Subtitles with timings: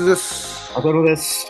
[0.00, 0.72] ズです。
[0.76, 1.46] アドロです。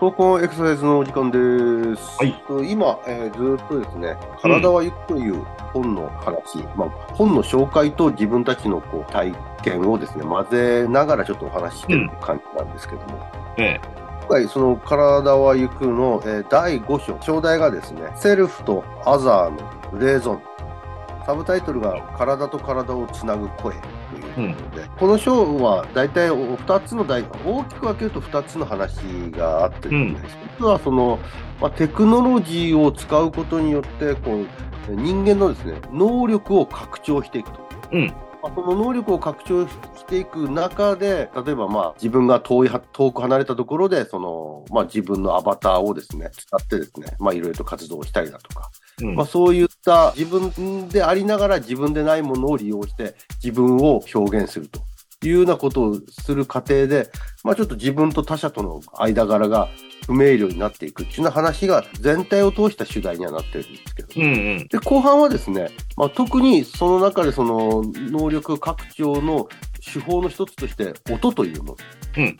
[0.00, 2.18] 闘魂エクササイズのお時間です。
[2.18, 13.26] はいと今、えーずっとですね、体はゆくという本の話、まあ、本の紹介と自分たちのこう体験をですね、混ぜながらちょっとお話ししてる感じなんですけども、
[13.58, 13.80] え
[14.20, 20.42] 今回その体はゆくの、えー第5章、章題がですね、セルフとアザーのレーゾン。
[21.26, 23.76] サブタイトルが体と体をつなぐ声
[24.20, 28.96] ということで、この章は大体2つの大、大きく分けると2つの話
[29.30, 30.16] があってですね、
[30.56, 31.18] 一つはその、
[31.60, 34.46] まあ、テクノロジーを使うことによってこう、
[34.94, 37.60] 人間のですね、能力を拡張していくと。
[37.92, 49.14] うんまあ、その能力を拡張していく中で、例えばまあ自分が遠いは、遠く離れたところで、その、まあ自分のアバターをですね、使ってですね、まあいろいろと活動したりだとか、えうん。
[49.14, 54.80] まあそういった自分でありながら自分でないものを利用して自分を表現すると
[55.28, 57.10] いうようなことをする過程で、
[57.44, 59.68] まあちょっと自分と他者との間柄が
[60.06, 64.68] 不明瞭になっていくっていうな話が全体を通した主題にはなってるんですけど、うんうん。
[64.68, 69.48] で、後半はですね、まあ、特にその中でその能力拡張の
[69.82, 71.76] 手法の一つとして音というも
[72.16, 72.24] の。
[72.24, 72.36] うん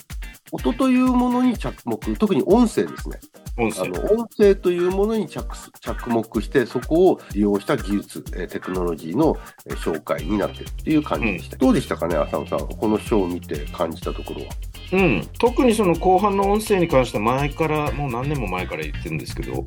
[0.54, 3.18] 音というものに着目、特に音声ですね。
[3.58, 3.84] 音声。
[3.84, 5.44] あの音声というものに着
[5.80, 9.36] 着目して、そこを利用した技術、えーテクノロジーの
[9.66, 11.56] えー紹介になっているっていう感じでした。
[11.56, 12.68] どうでしたかね、浅野さん。
[12.68, 14.52] この章を見て感じたところは。
[14.92, 15.28] うん。
[15.38, 19.64] 特にその後半の音声に関しては前から、もう何年も前から言ってるんですけど、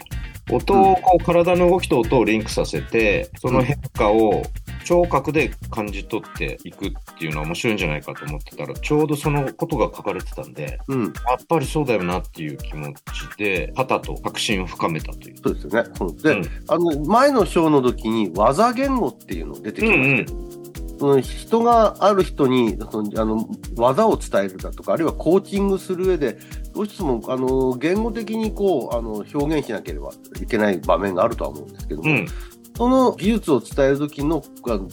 [0.52, 4.44] 音をこう体の動きと音をリンクさせて、その変化を
[4.86, 11.03] 聴覚で感じ取っていくっていうのは面白いんじゃないかと思ってたら、ちょうどそのことが書かれてたんで、うん。
[11.05, 11.11] やっ
[11.50, 15.38] ぱりそうだよなっていう気持ちで、肩と確信を深めたという。
[15.44, 15.89] そうですよね。
[15.95, 20.66] そうで、うんあの、前の章の時に技言語っていうの出てきましたけど、
[20.97, 26.38] その人がある人にそのあの技を伝えるだとか、あるいはコーチングする上で、
[26.74, 32.28] どうしてもあの言語的にこうあの表現しなければいけない場面があるとは思うんですけども、うん。
[32.75, 34.44] その技術を伝える時の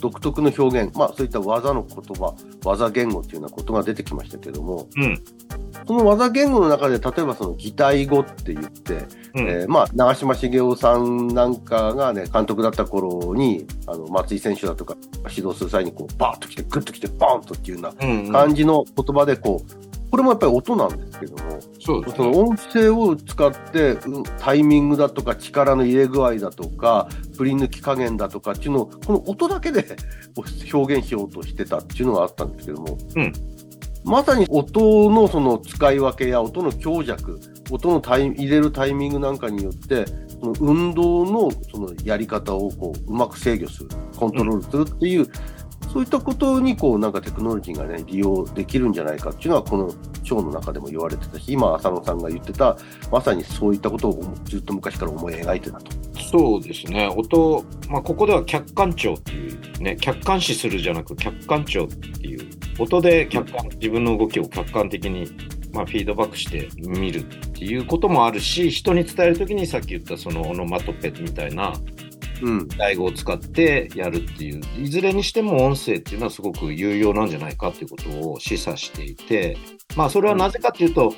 [0.01, 2.35] 独特の表現、まあそういった技の言葉、
[2.65, 5.21] 技言語っていうようなことが出てきましたけども、うん。
[5.87, 9.49] その技言語の中で、例えばその擬態語って言って、うん。
[9.49, 14.97] えーまあ、長嶋茂雄さんなんかがね、監督だった頃に、あの、松井選手だとか
[15.29, 21.42] 指導する際に、こう、バーッと来て、グッと来て、バーンとっていうようなうんうん感じの言葉で、こう、これもやっぱり音なんですけども、
[21.85, 22.39] そうですそのね。
[22.39, 29.97] 音声を使って、うんタイミングだとか、力の入れ具合だとか、振り抜き加減だとかっていうのを、この音だけで
[30.73, 33.33] 表現しようとしてたっていうのがあったんですけども、うん
[34.05, 37.39] まさに音のその使い分けや音の強弱、
[37.71, 40.07] 音のタイ入れるタイミングなんかによって、
[40.41, 45.29] その運動のそのやり方をこううまく制御する、コントロールするっていう、
[45.93, 49.93] そういったことにこうなんかテクノロジーがね、利用できるんじゃないかっていうのは、この
[50.23, 52.79] 章の中でも言われてたし、今、浅野さんが言ってた、
[53.11, 55.93] まさにそういったことをずっと昔から思い描いてたと。
[56.31, 57.09] そうですね。
[57.15, 62.49] 音、まあ、ここでは客観聴っていうね、客観視するじゃなく客観聴っていう、
[62.79, 65.27] 音で客観、自分の動きを客観的に、
[65.75, 71.75] まあ、フィードバックして見るっていうこともあるし、人に伝えるときにさっき言ったそのオノマトペみたいな
[72.43, 72.69] うん。
[72.69, 79.57] 台語を使ってやるっていう、いずれにしても音声っていうのはすごく有用なんじゃないかっていうことを示唆していて、
[79.97, 81.15] まあ、それはなぜかっていうと、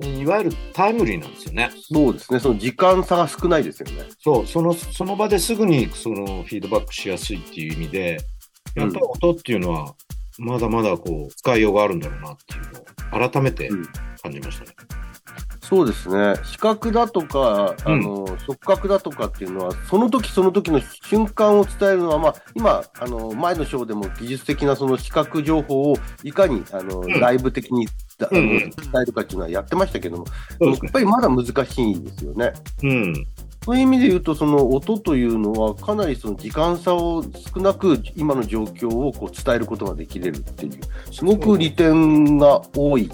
[0.00, 1.70] いわゆるタイムリーなんですよね。
[1.92, 2.40] そうですね。
[2.40, 4.08] その時間差が少ないですよね。
[4.18, 8.18] そう、その、その場ですぐにそのフィードバックしやすいっていう意味で、
[8.74, 9.94] やっぱり音っていうのは、
[10.38, 12.72] まだまだこう、使いようがあるんだろうなっていう
[13.12, 13.86] のを、改めてうん
[14.22, 14.70] 感じましたね。
[15.72, 16.34] そうですね。
[16.44, 27.88] 視覚だとか、あの、触覚だとかっていうのは、その時その時の瞬間を伝えるのは、まあ、今、あの、前の章でも技術的なその視覚情報をいかに、あの、んライブ的に、
[28.18, 28.28] 伝
[29.02, 30.26] えるかっていうのはやってましたけども、
[30.60, 30.86] そうですね。
[30.88, 32.52] やっぱりまだ難しいですよね。
[32.82, 33.26] うん。
[33.64, 40.72] そういう意味で言うと、その音というのは、かなりその時間差を少なく、今の状況をこう伝えることができれるっていう、
[41.10, 43.10] すごく利点が多い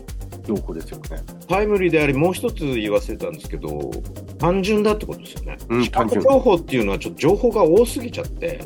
[0.49, 1.23] 情報ですよね。
[1.49, 3.91] タイムリーであり、もう一つ言い忘れたんですけど、
[4.39, 5.57] 単純だってことですよね。
[5.69, 8.61] うん視覚情報っていうのはちょっと情報が多すぎちゃって、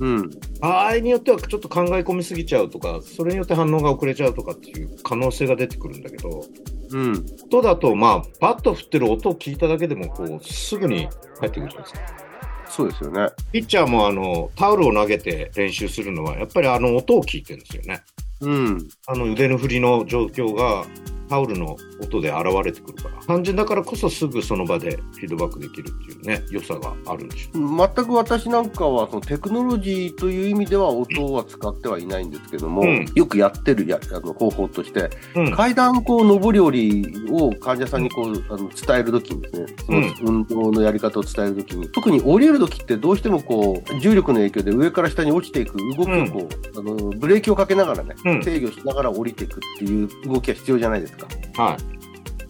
[0.00, 0.30] うん。
[0.60, 6.44] 場合によってはちょっと考え込みすぎちゃうとか、それによって反応が遅れちゃうとかっていう可能性が出てくるんだけど、
[6.90, 7.24] うん。
[7.44, 11.08] 音だと、まあ、バット振ってる音を聞いただけでも、こう、すぐに
[11.38, 12.22] 返ってくるじゃないですか。
[12.68, 13.28] そうですよね。
[13.52, 18.02] ピッチャーもあのタオルを投げて練習するのは、やっぱりあの音を聞いてるんですよね。
[18.40, 18.88] うん。
[19.06, 20.86] あの腕の振りの状況が
[21.32, 27.90] タオルの音で現れてくるから、単純だからこそすぐその場でフィードバックできるっていうね、良さがあるんでしょう。
[27.94, 35.50] 全く私なんかはそのテクノロジーという意味では音は使ってはいないんですけども、うんよくやってるやあの方法として、うん。
[35.52, 46.46] 階段こう上り下りを患者さんにこうあの伝えるときにですね、その運動のやり方を伝えるときに、特に降りるときってどうしてもこう重力の影響で上から下に落ちていく動きをこ
[46.76, 51.21] う、あのブレーキをかけながらね、うん制御しながら降りていくっていう動きが必要じゃないですか。
[51.56, 51.92] はい。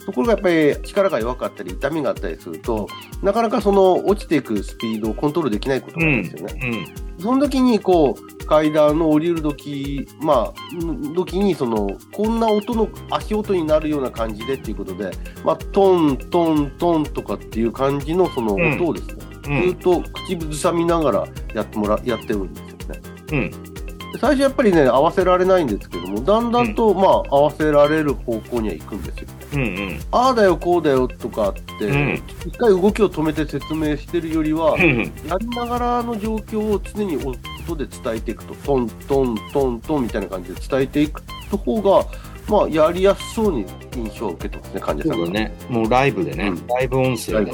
[0.04, 2.88] ところがやっぱり力が弱かったり痛みがあったりすると、
[3.22, 6.86] なかなかその落ちていくスピードをコントロールできないことなんですよね。
[7.18, 7.22] うん。
[7.22, 15.10] その時にこう階段の降りる時まあん時にそのこんな音の足音になるような感じでっていうことで、
[15.44, 19.68] まあ、トントントンとかっていう感じのその音をですね、うん。
[19.68, 23.00] ずっと口ずさみながらやってもらやってるんですよね。
[23.32, 23.71] うん。
[24.12, 29.28] で最初やっぱりね合わせられないんですけどもだんだんと、まあ合わせられる方向には行くんですよ。
[29.54, 29.60] うん。
[29.60, 30.00] うん。
[30.10, 35.12] ああだよこうだよとかって、うん一回動きを止めて説明してるよりは、うん。
[35.28, 42.06] やりながらの状況を常に音で伝えていくと、トントントントンみたいな感じで伝えていくと方が、
[42.52, 43.64] まあ、やりやすそうに
[43.96, 45.30] 印象を受けてますね、患者さんが。
[45.30, 45.54] ね。
[45.70, 46.48] もうライブでね。
[46.48, 47.52] うんライブ音声で。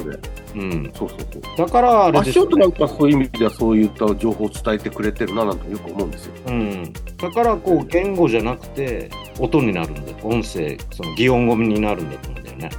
[0.55, 0.91] うん。
[0.93, 1.57] そうそうそう。
[1.57, 6.33] だからあれですね音なんかそういう意味ではそういった情報を伝えてくれてるななんてよく思うんですよ。
[6.47, 6.93] うん。
[7.17, 9.09] だからこう言語じゃなくて
[9.39, 10.01] 音になるんだ。
[10.21, 12.69] 音声、その擬音語になるんだと思うんだよね。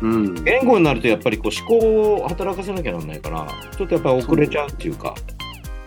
[0.00, 0.44] うん。
[0.44, 5.14] 言語になるとやっぱりこう思考を働かせなきゃなんないから、ちょっとやっぱり遅れちゃうっていうか、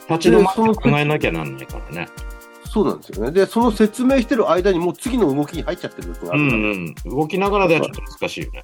[0.07, 2.07] 立ち止まって考えなきゃなんないからね。
[2.71, 3.31] そうなんですよね。
[3.31, 6.95] で、その説明してる間にもう次の動きに入っちゃってる時があうるから、んうん。
[7.03, 8.63] 動きながらではちょっと難しいよね。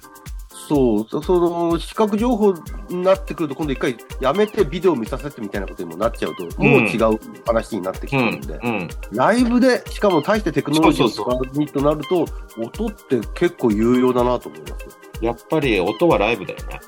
[0.66, 2.54] そう、そその視覚情報
[2.88, 8.88] になってくると、今度一回やめてビデオ見させてみたいなことにもなっちゃうと、もう違う話になってきてうんるんで、うん。
[9.12, 12.24] ライブで、しかも大してテクノロジーを使そうにとなると、
[12.58, 14.98] 音って結構有用だなと思います。
[15.20, 16.80] やっぱり音はライブだよね。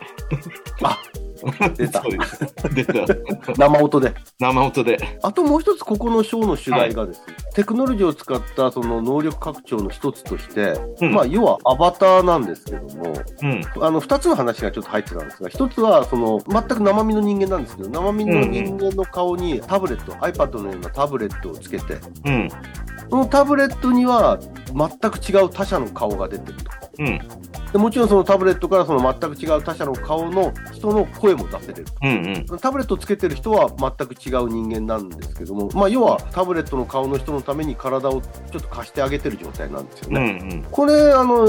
[0.84, 0.98] あ
[1.76, 2.02] 出 た
[2.68, 3.06] 出た。
[3.56, 4.14] 生音で。
[4.38, 4.98] 生音で。
[5.22, 13.62] あともう一つ、ここのショーの主題がですね、テクノロジーを使ったその能力拡張の一つとして、うんまあ、要はアバターなんですけども、うん。
[13.80, 22.48] あの、二つの話がちょっと入ってたんですが、一つは、その、全く生身の人間なんですけど、生身の人間の顔にタブレット、iPad のようなタブレットをつけて、うん。
[23.10, 24.38] そのタブレットには
[24.72, 26.70] 全く違う他者の顔が出てると。
[27.00, 27.20] うん。
[27.72, 31.84] でもちろんそのタブレットからその全く違う他者の顔の人の声も出せれる。
[32.02, 32.46] うん。
[32.50, 32.58] うん。
[32.58, 40.16] タブレットをつけてる人は全く違う人間なんですけども、まあ、要はタブレットの顔の人のために体をちょっと貸してあげてる状態なんですようん。
[40.16, 40.32] うね。
[40.56, 40.66] ん。
[40.70, 41.48] これ、あの、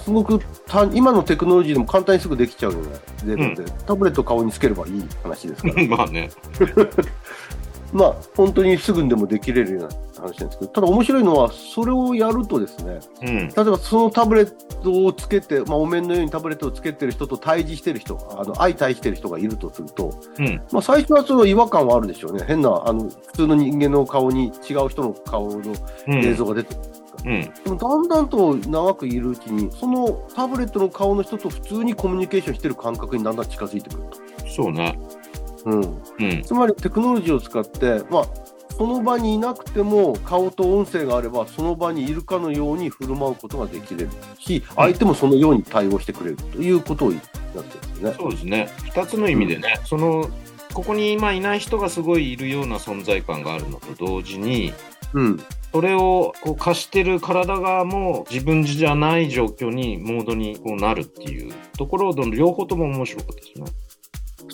[0.00, 6.30] すごくた今のテクノロジーでも簡単にすぐできちゃうようなレベルで、タブレットを顔につければいい話ですから、 まあね。
[7.92, 13.48] まあ、本当にすぐにでもできれるような話なんですけど、ただ面白いのは、それをやるとですね、うん。
[13.48, 14.52] 例えばそのタブレッ
[14.82, 20.60] トをつけて、まあ、お面のようにタブレットをつけてる人と対峙してる人、あの相対してる人がいるとすると、うん。
[20.70, 22.44] まあ、最初はその違和感はあるでしょうね。
[22.46, 25.72] 変な、あの、普通の人間の顔に違う人の顔の
[26.08, 26.24] うん。
[26.24, 26.88] 映像が出てくる。
[27.24, 27.40] うん。
[27.42, 34.04] でもだんだんと長くいるうちに、そのタブレットの顔の人と普通にコミュニケーションしてる感覚にだんだん近づいてくる
[34.54, 34.98] そうね。
[35.64, 35.70] と。
[35.70, 36.02] うん。
[36.20, 36.42] うん。
[36.42, 38.24] つまりテクノロジーを使って、まあ、
[38.78, 48.16] その場にいなくても顔と音声があればその場にいるかのように振る舞うことができれるし相手もそのように対応してくれるということを言ってるんですよね。
[48.16, 48.68] そうですね。
[48.84, 50.30] 二つの意味でね、その、
[50.72, 54.72] ここに今いない人がすごいいるような存在感があるのと同時に、
[55.12, 55.40] うん、
[55.72, 63.64] それをこう貸してる体側も自分じゃない状況に、モードにこうなるっていうところの両方とも面白かったですね。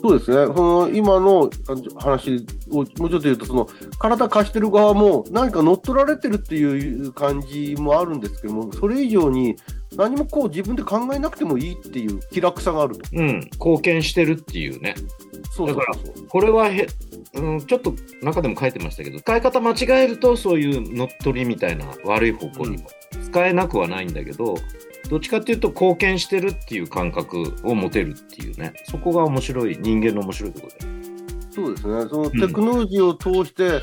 [0.06, 3.66] そうですね、その今のあ話をもうちょっと言うと、その
[3.98, 9.56] 体貸してる側も何か乗っ取られてるっていう感じもあるんですけども、それ以上に
[9.96, 13.08] 何もこう自分で考えなくてもいいっていう気楽さがあると。
[13.14, 13.40] うん。
[13.52, 14.94] 貢献してるっていうね。
[15.50, 15.94] そうだから
[16.28, 16.86] これはへ、
[17.32, 22.90] うん、ちょっと中でも書いてましたけど、使い方間違えるとそういう乗っ取りみたいな悪い方向にも
[23.22, 24.54] 使えなくはないんだけど、
[25.08, 30.94] どっちかっていうと貢献してるっていう感覚を持てるっていうね、そこが面白い、人間の面白いところで。
[31.50, 33.80] そうですね、そのテクノロジーを通して、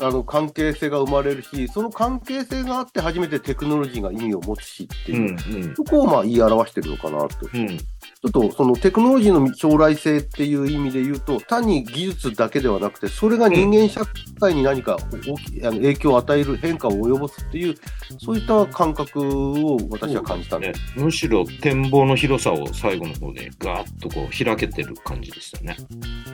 [0.00, 5.74] ああの関係性が生まれるし、その関係性があって初めてテクノロジーが意味を持つしっていう、うん、うん。
[5.76, 7.48] そこをまあ言い表してるのかなと。
[7.54, 7.78] うん。
[8.22, 14.02] ちょっとそのテクノロジーの将来性っていう意味で言うと、単に技術だけではなくて、それが人間社
[14.38, 17.74] 会に何か大きあの影響を与える変化を及ぼすっていう、
[18.18, 25.76] そういった感覚を私は感じたんで、ね、むしろ展望の広さを最後の方でガーッとこう開けてる感じでしたね。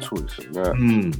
[0.00, 0.70] そうですよね。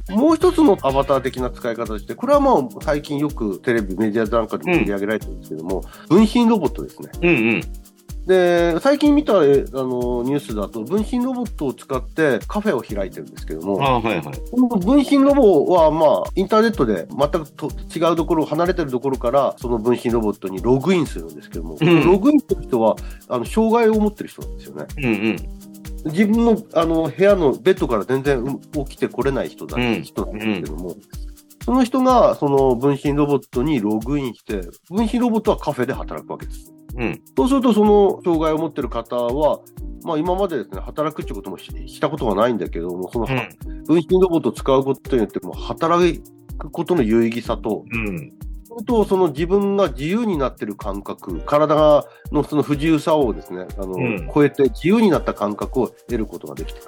[0.09, 7.09] うん、もう一つのアバター的な使い方として、これはまあ最近よくテレビ、メディアなんかでも取り上げられてるんですけども、うん、分身ロボットですね。
[7.21, 7.61] うんうん
[8.27, 22.97] で、最近見たあのニュースだと、分身ロボットを使ってカフェを開いてるんですけども、あはいはい、この分身ロボは、まあ、インターネットで全くと違うところ、離れてるところから、その分身ロボットにログインするんですけども、うん、ログインする人は、
[23.29, 24.85] あの障害を持ってる人なんですよね。
[24.97, 25.37] うんうん
[26.05, 30.95] 自分のあの部屋のベッドから全然起きてこれない人だ、うん、人なんですけども、
[31.65, 36.76] その人がその分身ロボットにログインして、分身ロボットはカフェで働くわけです。
[36.97, 39.59] うん、そうすると、その障害を持ってる方は、
[40.03, 43.27] まあ、今までですね、働くってこともしたことがないんだけども、その、
[43.85, 46.21] 分身ロボットを使うことによって、も働
[46.57, 48.33] くことの有意義さと、うん、
[48.85, 56.81] とその自分が自由になってる感覚、体のその不自由さをですね、あの、うん、超えて自由になった感覚を得ることができた。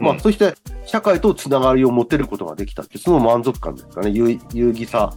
[0.00, 0.54] うん、まあ、そして
[0.84, 5.14] 社会とつながりを持てることができたって、その満足感ですかね、有有意義さ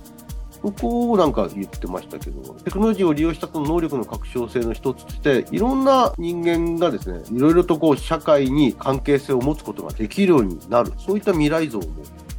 [0.66, 11.86] ここをなんか言ってましたけど、テクノロジーを利用したその能力の拡張性の一つとして、いろんな人間がですね、いろいろとこう社会に関係性を持つことができるようになる、そういった未来像も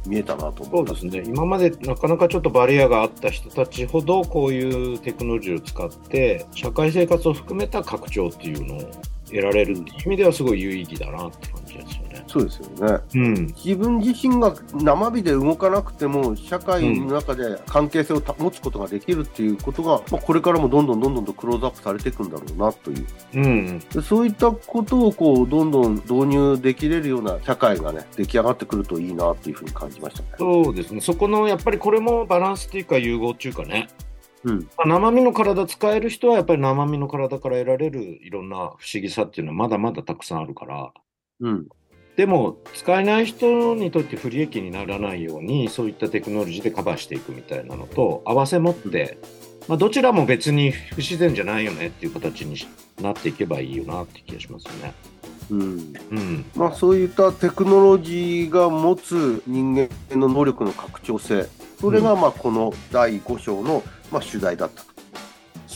[0.05, 8.91] 見えたなとそうですね、今までなかなかちょっとバリアがあった人たちほど、こういうテクノロジーを使って、社会生活を含めた拡張っていうのを
[9.27, 12.06] 得られるっていう意味では、すごい有意義だなって感じですよね。
[12.27, 30.29] そうですよね、うん、自分自身が生身で動かなくても、社会の中で関係性を持つことができるっていうことが、まあ、これからもどんどんどんどんとクローズアップされていくんだろうなという、うん、でそういったことをこうどんどん導入できれるような社会がね、出来上がってくるといいなというふうに感じましたね。
[30.37, 33.87] そうですね、そこのやっぱりこれもバランスっていうか、融合っていうかね。
[34.43, 34.69] うん。
[34.77, 40.91] まあ、生身の体使える人はやっぱり生身の体から得られるいろんな不思議さっていうのはまだまだたくさんあるから、
[41.41, 41.67] うん、
[42.17, 49.19] でも使えない人にとって不利益にならないようにそういったテクノロジーでカバーしていくみたいなのと合わせ持って、
[49.67, 52.57] まあ、どちらも別に不自然じゃないよねっていう形に
[52.99, 54.93] なっていけばいいよなって気がしますよね。
[55.51, 55.61] うん
[56.11, 61.47] うんまあ、そういったテクノロジーが持つ人間の能力の拡張性
[61.79, 63.81] それがまあこの第5章の
[64.11, 64.96] まあ主題だったと。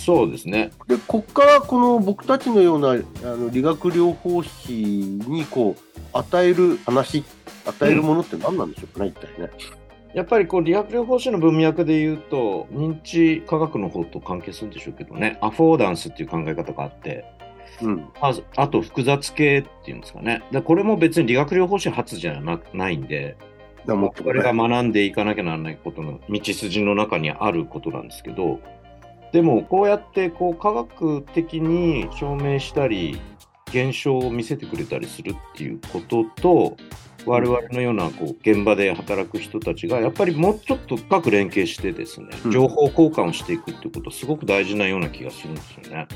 [0.04, 0.72] そうですね。
[0.88, 2.96] でここからこの僕たちのようなあ
[3.36, 7.24] の理学療法士にこう与える話、
[7.68, 9.52] 与えるものって何なんでしょうかね、うん、一体ね。
[10.16, 17.24] やっぱりこう理学療法士の文脈で言うと、認知科学の方と関係するんでしょうけどね、アフォーダンスっていう考え方があって、
[17.82, 23.38] うん、ああと複雑系っていうんですかね、でこれも別に理学療法士初じゃなないんで、
[23.86, 28.60] これが学んでいかなきゃならないことの道筋の中にあることなんですけど、
[29.32, 33.20] でもこうやってこう科学的に証明したり、
[33.70, 36.78] 現象を見せてくれたりするっていうことと、
[37.26, 46.08] 我々のようなこう現場で働く人たちがやっぱりもうちょっと深く連携してですね、情報交換をしていくってことすごく大事なような気がするんですよね。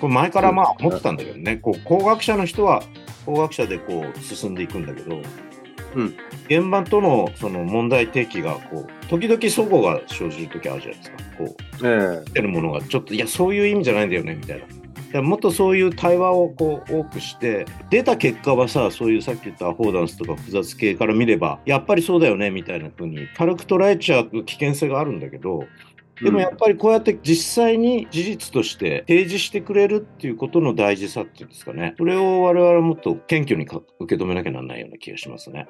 [0.00, 2.82] これ前からまあ思ってたんだけどね、こう工学者の人は
[3.26, 5.20] 工学者でこう進んでいくんだけど、
[5.94, 6.16] うん、
[6.48, 11.16] 現場とのその問題提起がこう時々齟齬が生じる時あるじゃないですか。
[11.38, 14.66] こう、ええ、てるものがちょっといやそういう意味じゃないんだよねみたいな。
[15.22, 25.64] もっとそういう対話をこう多くして出た結果はさそういうさっき言ったアフォーダンスとか複雑系から見ればやっぱりそうだよねみたいな風に軽く捉えちゃう危険性があるんだけど
[26.22, 35.66] でもやっぱりこうやって実際に事実として提示してくれるっていうことの大事さっていうんですかねそれを我々はもっと謙虚に受け止めなきゃならないような気がしますね。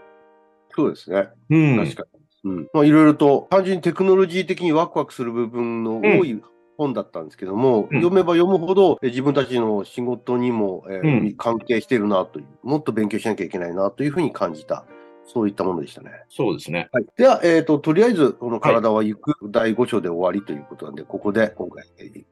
[0.80, 1.28] そうですね。
[1.50, 2.20] うん、確かに。
[2.42, 6.40] うんまあ、いろいろと単純にテクノロジー的にワクワクする部分の多い
[6.78, 14.87] 本だったんですけども、うん、読めば読むほど、自分たちの仕事にも、えー、うん、関係しているなという、もっと勉強しなきゃいけないなというふうに感じた。
[15.32, 16.10] そういったものでしたね。
[16.28, 16.88] そうですね。
[16.92, 21.84] はい、では、えっ、ー、と、とりあえず、この体は行く第5章で終わりということなんで、はい、ここで今回、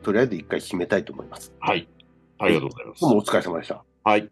[0.03, 1.55] とりあえず一回締めたいと思います。
[1.61, 1.87] はい。
[2.39, 3.01] ありがとうございます。
[3.03, 3.85] どうもお疲れ様でした。
[4.03, 4.29] はい。